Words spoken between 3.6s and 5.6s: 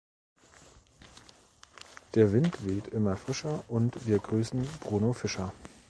und wir grüßen Bruno Fischer.